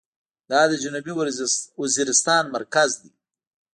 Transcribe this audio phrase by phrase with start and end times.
[0.51, 1.13] دا د جنوبي
[1.81, 3.11] وزيرستان مرکز دى.